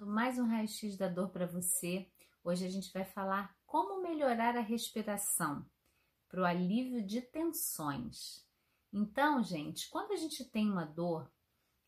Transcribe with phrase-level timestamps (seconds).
[0.00, 2.10] Mais um raio-x da dor para você.
[2.42, 5.64] Hoje a gente vai falar como melhorar a respiração
[6.28, 8.44] para o alívio de tensões.
[8.92, 11.30] Então, gente, quando a gente tem uma dor,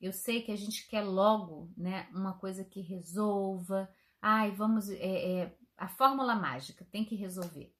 [0.00, 3.92] eu sei que a gente quer logo, né, uma coisa que resolva.
[4.20, 7.74] Ai, vamos, é, é, a fórmula mágica tem que resolver.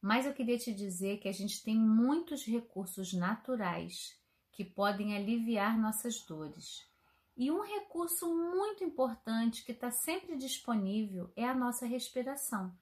[0.00, 4.18] Mas eu queria te dizer que a gente tem muitos recursos naturais
[4.50, 6.93] que podem aliviar nossas dores.
[7.36, 12.72] E um recurso muito importante que está sempre disponível é a nossa respiração.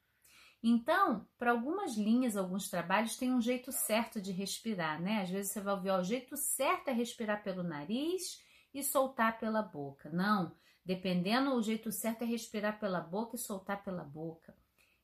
[0.62, 5.22] Então, para algumas linhas, alguns trabalhos, tem um jeito certo de respirar, né?
[5.22, 8.40] Às vezes você vai ouvir, ó, o jeito certo é respirar pelo nariz
[8.72, 10.08] e soltar pela boca.
[10.10, 14.56] Não, dependendo, o jeito certo é respirar pela boca e soltar pela boca.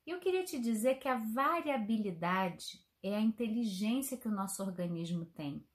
[0.06, 5.26] E eu queria te dizer que a variabilidade é a inteligência que o nosso organismo
[5.26, 5.66] tem.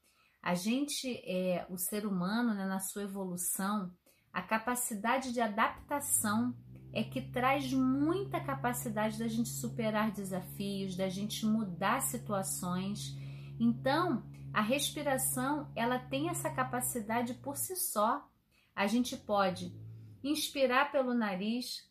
[0.43, 3.89] A gente, é, o ser humano, né, na sua evolução,
[4.33, 6.53] a capacidade de adaptação
[6.91, 13.17] é que traz muita capacidade da gente superar desafios, da gente mudar situações.
[13.57, 14.21] Então,
[14.53, 18.29] a respiração, ela tem essa capacidade por si só.
[18.75, 19.73] A gente pode
[20.21, 21.89] inspirar pelo nariz,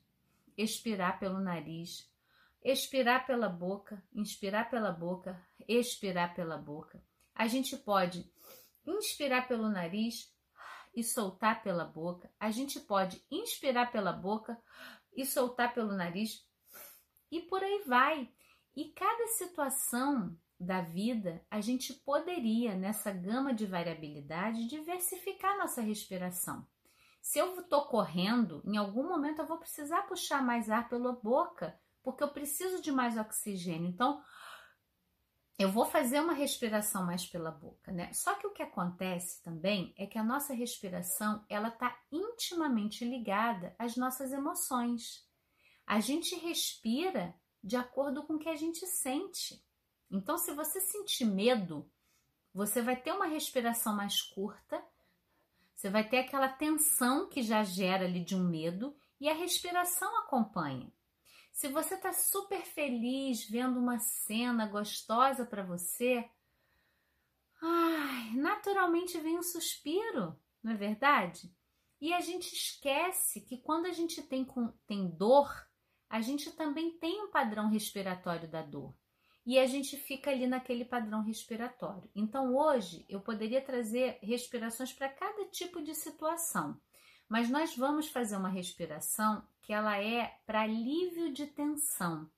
[0.59, 2.07] expirar pelo nariz,
[2.63, 7.03] expirar pela boca, inspirar pela boca, expirar pela boca.
[7.35, 8.31] A gente pode
[8.87, 10.33] inspirar pelo nariz
[10.95, 12.31] e soltar pela boca.
[12.39, 14.61] A gente pode inspirar pela boca
[15.17, 16.47] e soltar pelo nariz
[17.31, 18.31] e por aí vai.
[18.77, 26.67] E cada situação da vida, a gente poderia, nessa gama de variabilidade, diversificar nossa respiração.
[27.21, 31.79] Se eu estou correndo, em algum momento eu vou precisar puxar mais ar pela boca,
[32.03, 33.89] porque eu preciso de mais oxigênio.
[33.89, 34.23] Então,
[35.63, 38.13] eu vou fazer uma respiração mais pela boca, né?
[38.13, 43.75] Só que o que acontece também é que a nossa respiração ela está intimamente ligada
[43.79, 45.27] às nossas emoções.
[45.87, 49.65] A gente respira de acordo com o que a gente sente.
[50.11, 51.91] Então, se você sentir medo,
[52.53, 54.85] você vai ter uma respiração mais curta,
[55.75, 60.19] você vai ter aquela tensão que já gera ali de um medo e a respiração
[60.19, 60.93] acompanha.
[61.53, 66.29] Se você está super feliz vendo uma cena gostosa para você,
[67.61, 71.55] ai, naturalmente vem um suspiro, não é verdade?
[72.01, 74.45] E a gente esquece que quando a gente tem,
[74.87, 75.49] tem dor,
[76.09, 78.93] a gente também tem um padrão respiratório da dor.
[79.45, 82.11] E a gente fica ali naquele padrão respiratório.
[82.15, 86.81] Então hoje eu poderia trazer respirações para cada tipo de situação.
[87.29, 92.29] Mas nós vamos fazer uma respiração que ela é para alívio de tensão.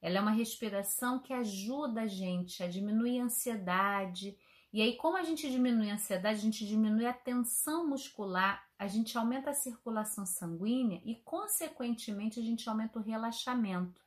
[0.00, 4.38] Ela é uma respiração que ajuda a gente a diminuir a ansiedade.
[4.72, 8.86] E aí, como a gente diminui a ansiedade, a gente diminui a tensão muscular, a
[8.86, 14.00] gente aumenta a circulação sanguínea e, consequentemente, a gente aumenta o relaxamento.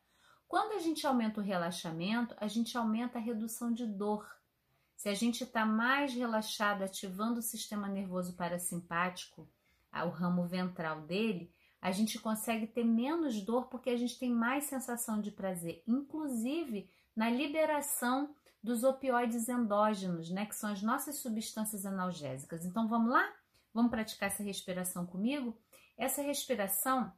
[0.47, 4.27] Quando a gente aumenta o relaxamento, a gente aumenta a redução de dor.
[4.95, 9.47] Se a gente está mais relaxado, ativando o sistema nervoso parasimpático,
[9.91, 11.51] o ramo ventral dele,
[11.81, 16.89] a gente consegue ter menos dor porque a gente tem mais sensação de prazer, inclusive
[17.15, 22.65] na liberação dos opioides endógenos, né, que são as nossas substâncias analgésicas.
[22.65, 23.33] Então vamos lá?
[23.73, 25.57] Vamos praticar essa respiração comigo?
[25.97, 27.11] Essa respiração,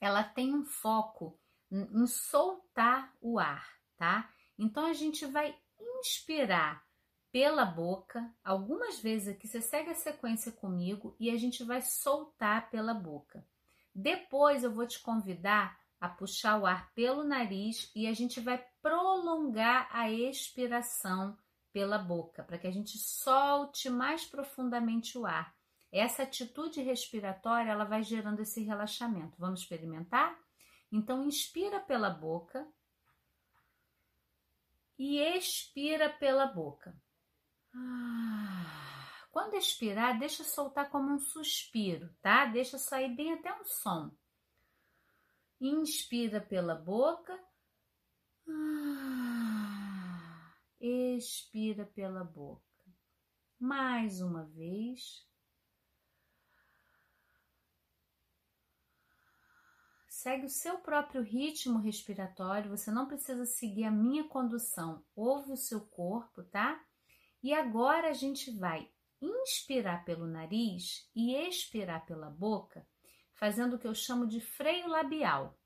[0.00, 1.38] ela tem um foco
[1.70, 3.66] em soltar o ar,
[3.96, 4.30] tá?
[4.58, 5.54] Então a gente vai
[6.00, 6.84] inspirar
[7.30, 8.32] pela boca.
[8.42, 13.46] Algumas vezes aqui você segue a sequência comigo e a gente vai soltar pela boca.
[13.94, 18.64] Depois eu vou te convidar a puxar o ar pelo nariz e a gente vai
[18.80, 21.36] prolongar a expiração
[21.72, 25.54] pela boca, para que a gente solte mais profundamente o ar.
[25.92, 29.36] Essa atitude respiratória, ela vai gerando esse relaxamento.
[29.38, 30.36] Vamos experimentar?
[30.90, 32.66] Então inspira pela boca
[34.98, 36.94] e expira pela boca.
[37.74, 38.89] Ah,
[39.30, 42.46] quando expirar, deixa soltar como um suspiro, tá?
[42.46, 44.10] Deixa sair bem até um som.
[45.60, 47.38] Inspira pela boca.
[48.48, 52.64] Ah, expira pela boca.
[53.58, 55.28] Mais uma vez.
[60.08, 65.04] Segue o seu próprio ritmo respiratório, você não precisa seguir a minha condução.
[65.14, 66.84] Ouve o seu corpo, tá?
[67.42, 68.90] E agora a gente vai
[69.20, 72.86] inspirar pelo nariz e expirar pela boca,
[73.34, 75.58] fazendo o que eu chamo de freio labial.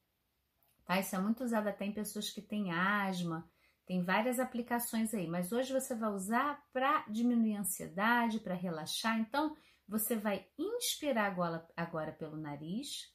[0.85, 0.99] Tá?
[0.99, 3.49] Isso é muito usado até em pessoas que têm asma,
[3.87, 9.19] tem várias aplicações aí, mas hoje você vai usar para diminuir a ansiedade, para relaxar.
[9.19, 13.13] Então, Você vai inspirar agora, agora pelo nariz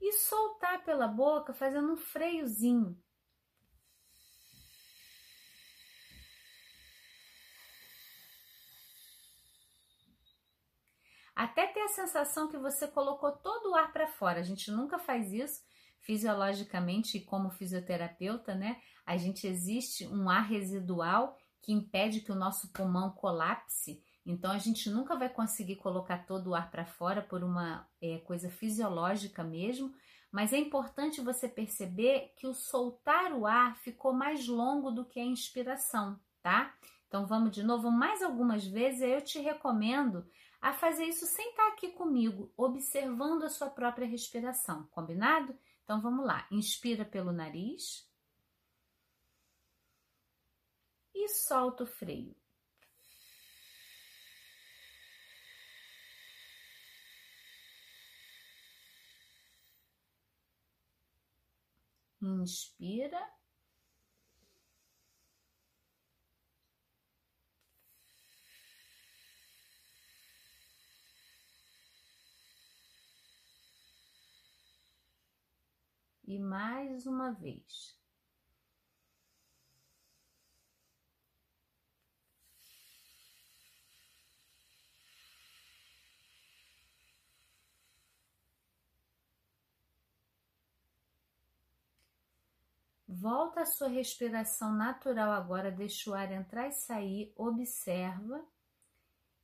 [0.00, 3.02] e soltar pela boca, fazendo um freiozinho.
[11.36, 14.40] Até ter a sensação que você colocou todo o ar para fora.
[14.40, 15.62] A gente nunca faz isso
[16.00, 18.80] fisiologicamente, como fisioterapeuta, né?
[19.04, 24.02] A gente existe um ar residual que impede que o nosso pulmão colapse.
[24.24, 28.18] Então a gente nunca vai conseguir colocar todo o ar para fora por uma é,
[28.18, 29.92] coisa fisiológica mesmo,
[30.32, 35.20] mas é importante você perceber que o soltar o ar ficou mais longo do que
[35.20, 36.74] a inspiração, tá?
[37.08, 39.02] Então vamos de novo mais algumas vezes.
[39.02, 40.26] Eu te recomendo
[40.66, 45.56] a fazer isso sem estar aqui comigo, observando a sua própria respiração, combinado?
[45.84, 46.44] Então vamos lá.
[46.50, 48.04] Inspira pelo nariz
[51.14, 52.34] e solta o freio.
[62.20, 63.24] Inspira.
[76.26, 77.96] E mais uma vez.
[93.08, 98.44] Volta a sua respiração natural agora, deixa o ar entrar e sair, observa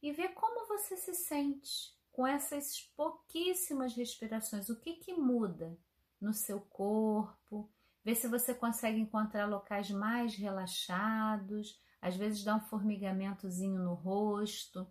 [0.03, 4.69] e vê como você se sente com essas pouquíssimas respirações.
[4.69, 5.79] O que que muda
[6.23, 7.71] no seu corpo?
[8.05, 14.87] Vê se você consegue encontrar locais mais relaxados, às vezes dá um formigamentozinho no rosto.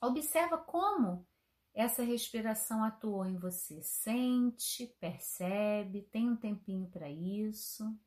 [0.00, 1.26] Observa como
[1.72, 3.82] essa respiração atuou em você.
[3.82, 7.98] Sente, percebe, tem um tempinho para isso.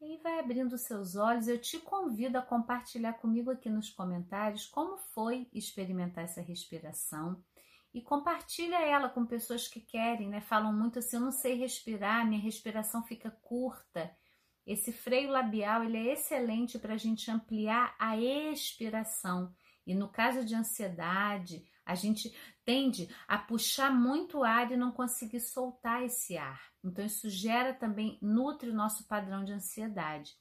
[0.00, 1.48] E vai abrindo seus olhos.
[1.48, 7.42] Eu te convido a compartilhar comigo aqui nos comentários como foi experimentar essa respiração.
[7.94, 10.40] E compartilha ela com pessoas que querem, né?
[10.40, 14.14] Falam muito assim, eu não sei respirar, minha respiração fica curta.
[14.66, 19.54] Esse freio labial ele é excelente para a gente ampliar a expiração
[19.86, 25.40] e no caso de ansiedade, a gente tende a puxar muito ar e não conseguir
[25.40, 26.60] soltar esse ar.
[26.82, 30.32] Então, isso gera também, nutre o nosso padrão de ansiedade.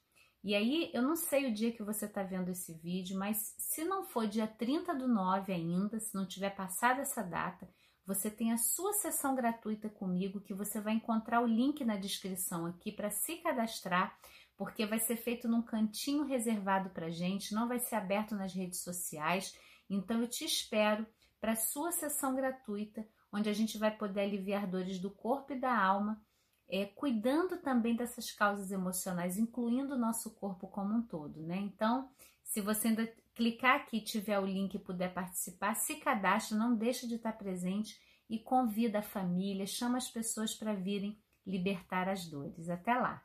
[0.44, 3.86] E aí, eu não sei o dia que você está vendo esse vídeo, mas se
[3.86, 7.70] não for dia 30 do 9 ainda, se não tiver passado essa data,
[8.06, 12.66] você tem a sua sessão gratuita comigo, que você vai encontrar o link na descrição
[12.66, 14.18] aqui para se cadastrar
[14.58, 18.82] porque vai ser feito num cantinho reservado para gente, não vai ser aberto nas redes
[18.82, 19.58] sociais.
[19.90, 21.06] Então eu te espero
[21.40, 25.60] para a sua sessão gratuita, onde a gente vai poder aliviar dores do corpo e
[25.60, 26.22] da alma,
[26.70, 31.58] é, cuidando também dessas causas emocionais, incluindo o nosso corpo como um todo, né?
[31.58, 32.10] Então,
[32.44, 37.08] se você ainda clicar aqui tiver o link e puder participar, se cadastre, não deixe
[37.08, 38.00] de estar presente
[38.30, 42.70] e convida a família, chama as pessoas para virem libertar as dores.
[42.70, 43.24] Até lá!